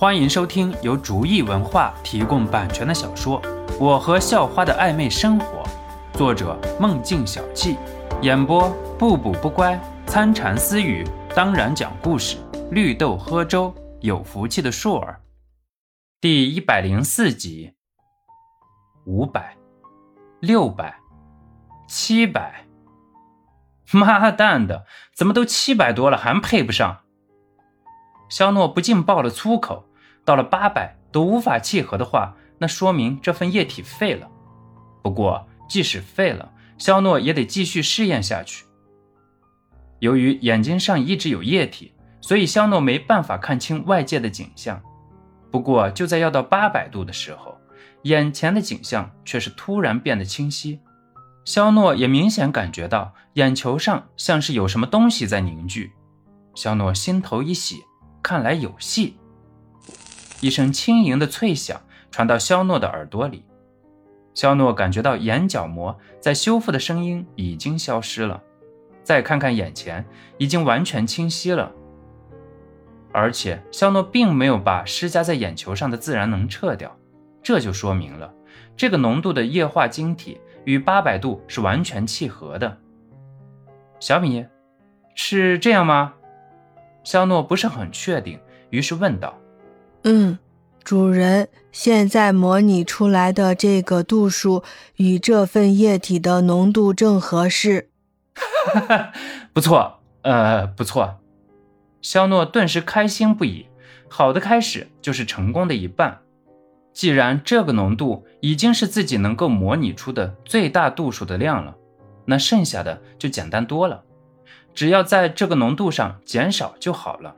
[0.00, 3.42] 欢迎收听由竹意文化提供版权的小说
[3.80, 5.64] 《我和校花的暧昧生活》，
[6.16, 7.76] 作者梦境小憩，
[8.22, 9.76] 演播不补不乖、
[10.06, 12.36] 参禅私语，当然讲故事，
[12.70, 15.20] 绿豆喝粥，有福气的硕儿，
[16.20, 17.74] 第一百零四集，
[19.04, 19.56] 五百，
[20.38, 20.94] 六百，
[21.88, 22.68] 七百，
[23.90, 26.98] 妈蛋的，怎么都七百多了还配不上？
[28.28, 29.86] 肖诺不禁爆了粗口。
[30.28, 34.28] 到了八百都无法契合的话，那说明这份液体废了。
[35.02, 38.66] 不过，即使废了，肖诺也得继续试验下去。
[40.00, 44.78] 由于眼睛上一直有液体，所以肖诺没办法看清外界的景象。
[45.50, 47.56] 不过，就在要到八百度的时候，
[48.02, 50.78] 眼前的景象却是突然变得清晰。
[51.46, 55.90] 肖诺也明显感觉到眼球上像是有什么东西在凝聚。
[56.54, 57.82] 肖诺心头一喜，
[58.22, 59.16] 看来有戏。
[60.40, 63.44] 一声轻盈的脆响传到肖诺的耳朵里，
[64.34, 68.40] 肖诺感觉到眼角膜在修复的声音已经消失了，
[69.02, 70.04] 再看看眼前，
[70.36, 71.72] 已经完全清晰了。
[73.12, 76.96] 而且肖诺并没有把施加在眼球上的自然能撤掉，
[77.42, 78.32] 这就说明了
[78.76, 82.78] 这个浓度的液化晶体与八百度是完全契合的。
[83.98, 84.46] 小米，
[85.16, 86.14] 是这样吗？
[87.02, 88.38] 肖诺不是很确定，
[88.70, 89.36] 于是问道。
[90.10, 90.38] 嗯，
[90.82, 94.62] 主人，现在模拟出来的这个度数
[94.96, 97.90] 与这份液体的浓度正合适。
[98.34, 99.12] 哈哈，
[99.52, 101.18] 不错，呃，不错。
[102.00, 103.66] 肖诺顿时开心不已，
[104.08, 106.20] 好的开始就是成功的一半。
[106.94, 111.74] 既然这个浓度已经是自己能够模拟出的最大度数的量了，
[112.24, 114.02] 那剩下的就简单多了，
[114.72, 117.36] 只要在这个浓度上减少就好了。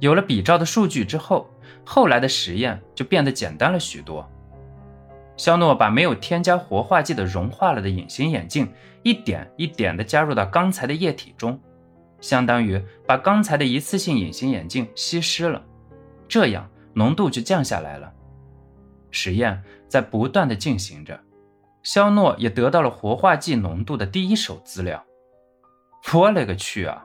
[0.00, 1.48] 有了比照的数据之后。
[1.84, 4.28] 后来的实验就变得简单了许多。
[5.36, 8.72] 肖诺把没有添加活化剂的融化了的隐形眼镜
[9.04, 11.60] 一点一点地加入到刚才的液体中，
[12.20, 15.62] 相当于把刚才的一次性隐形眼镜稀释了，
[16.26, 18.12] 这样浓度就降下来了。
[19.12, 21.20] 实验在不断地进行着，
[21.84, 25.04] 肖诺也得到了活化剂浓度的第一手资料。
[26.12, 27.04] 我勒个去啊！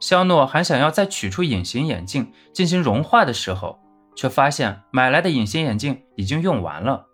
[0.00, 3.78] 肖诺还想要再取出隐形眼镜进行融化的时候。
[4.18, 7.06] 却发现买来的隐形眼镜已经用完了，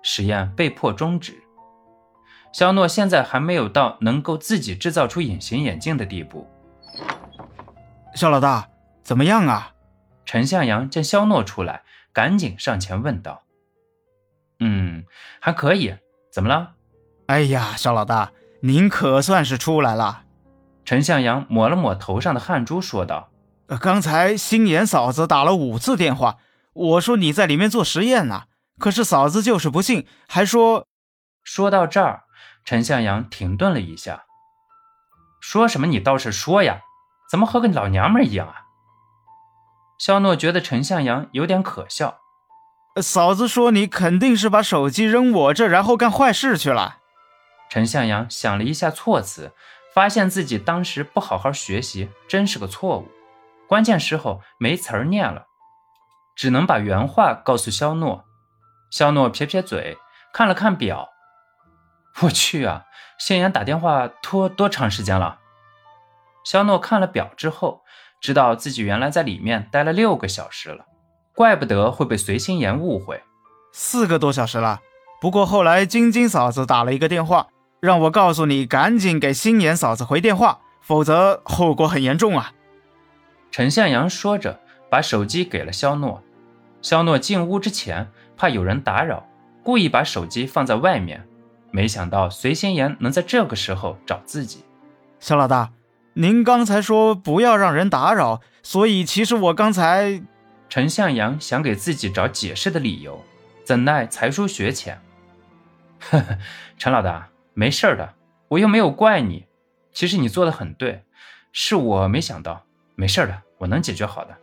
[0.00, 1.34] 实验被迫终止。
[2.50, 6.48] 肖诺现在还没有到能够自己制造出隐形眼镜的地步。
[8.14, 8.70] 肖老大，
[9.02, 9.74] 怎么样啊？
[10.24, 11.82] 陈向阳见肖诺出来，
[12.14, 13.42] 赶紧上前问道
[14.60, 15.04] ：“嗯，
[15.38, 15.94] 还可以。
[16.32, 16.70] 怎么了
[17.28, 20.22] ？”“哎呀，肖老大，您可算是出来了。”
[20.86, 23.28] 陈向阳抹了抹头上的汗珠，说道
[23.78, 26.38] ：“刚才星颜嫂子打了五次电话。”
[26.76, 28.44] 我说你在里面做实验呢，
[28.78, 30.86] 可是嫂子就是不信，还说……
[31.42, 32.24] 说到这儿，
[32.64, 34.24] 陈向阳停顿了一下，
[35.40, 36.80] 说什么你倒是说呀，
[37.30, 38.66] 怎么和个老娘们一样啊？
[39.98, 42.18] 肖诺觉得陈向阳有点可笑。
[43.02, 46.98] 嫂子说你肯定是把手机扔我这，然后干坏事去了。
[47.70, 49.52] 陈向阳想了一下措辞，
[49.94, 53.08] 发现自己当时不好好学习，真是个错误，
[53.66, 55.46] 关键时候没词儿念了。
[56.36, 58.24] 只能把原话告诉肖诺。
[58.90, 59.98] 肖诺撇撇嘴，
[60.32, 61.08] 看了看表，
[62.22, 62.84] 我去啊，
[63.18, 65.38] 星妍打电话拖多长时间了？
[66.44, 67.82] 肖诺看了表之后，
[68.20, 70.84] 知道自己原来在里面待了六个小时了，
[71.34, 73.22] 怪不得会被随心妍误会，
[73.72, 74.80] 四个多小时了。
[75.20, 77.48] 不过后来晶晶嫂子打了一个电话，
[77.80, 82.52] 让我告诉你赶紧给心妍嫂子回电话，否则后果很严重啊。
[83.50, 86.22] 陈向阳说着，把手机给了肖诺。
[86.86, 89.26] 肖诺进屋之前，怕有人打扰，
[89.64, 91.26] 故意把手机放在外面。
[91.72, 94.62] 没想到随心妍能在这个时候找自己。
[95.18, 95.72] 肖老大，
[96.12, 100.22] 您刚才说不要让人打扰，所以其实我刚才……
[100.68, 103.20] 陈向阳想给自己找解释的理由，
[103.64, 105.00] 怎奈才疏学浅。
[105.98, 106.38] 呵呵，
[106.78, 108.14] 陈老大，没事的，
[108.46, 109.46] 我又没有怪你。
[109.92, 111.02] 其实你做的很对，
[111.50, 112.62] 是我没想到。
[112.94, 114.36] 没事的，我能解决好的。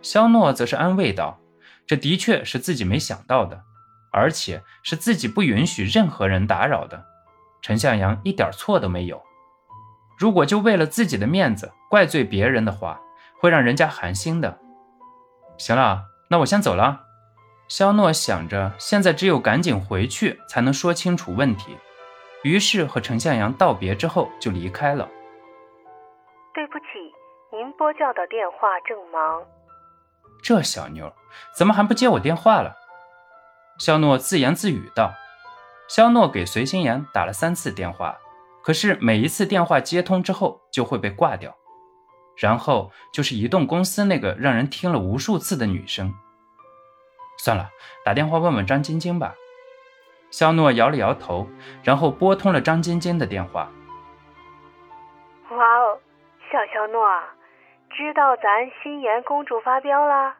[0.00, 1.38] 肖诺则是安慰道
[1.86, 3.62] ：“这的确是自己没想到的，
[4.12, 7.04] 而且是自己不允许任何人打扰的。
[7.60, 9.22] 陈向阳一点错都没有。
[10.18, 13.00] 如果就为了自己的面子怪罪别人的话，
[13.40, 14.58] 会让人家寒心的。
[15.56, 17.04] 行了，那我先走了。”
[17.68, 21.76] 肖诺想着，现在只有赶紧回去才能说清楚问题，
[22.42, 25.06] 于是和陈向阳道别之后就离开了。
[26.54, 26.86] 对不起，
[27.52, 29.44] 您拨叫的电话正忙。
[30.42, 31.12] 这小妞
[31.54, 32.76] 怎么还不接我电话了？
[33.78, 35.14] 肖诺自言自语道。
[35.88, 38.18] 肖诺给随心妍打了三次电话，
[38.62, 41.56] 可是每一次电话接通之后就会被挂掉，
[42.36, 46.14] 然后就是移动公司那个让人听了无数次的女声。
[47.38, 47.70] 算了，
[48.04, 49.34] 打电话问问张晶晶吧。
[50.30, 51.48] 肖诺摇了摇头，
[51.82, 53.70] 然后拨通了张晶晶的电话。
[55.52, 55.98] 哇哦，
[56.52, 57.22] 小肖诺啊，
[57.90, 60.34] 知道咱心妍公主发飙了？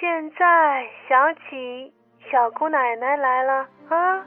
[0.00, 1.92] 现在想起
[2.30, 4.24] 小姑奶奶来了啊！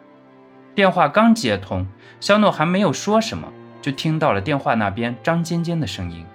[0.75, 1.87] 电话刚接通，
[2.19, 3.51] 肖诺还没有说什么，
[3.81, 6.25] 就听到了电话那边张晶晶的声音。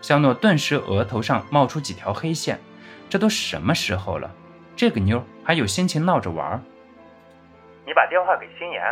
[0.00, 2.58] 肖诺顿时额头上冒出几条黑线，
[3.10, 4.30] 这都什么时候了？
[4.74, 6.62] 这个妞还有心情闹着玩？
[7.84, 8.82] 你把电话给心妍。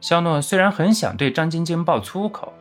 [0.00, 2.52] 肖诺虽然很想对张晶晶爆粗口，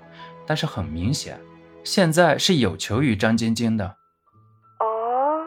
[0.46, 1.40] 但是很明显，
[1.84, 3.86] 现在是有求于张晶晶的。
[4.80, 5.42] 哦，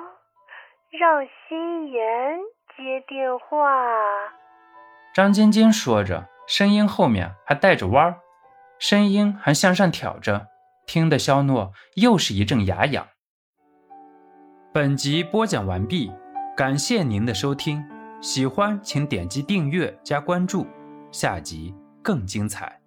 [0.91, 2.39] 让心妍
[2.77, 3.69] 接电话。
[5.15, 8.17] 张晶晶说着，声音后面还带着弯儿，
[8.79, 10.49] 声音还向上挑着，
[10.87, 13.07] 听得肖诺又是一阵牙痒。
[14.73, 16.11] 本集播讲完毕，
[16.57, 17.85] 感谢您的收听。
[18.23, 20.67] 喜欢请点击订阅加关注，
[21.11, 22.82] 下集更精彩。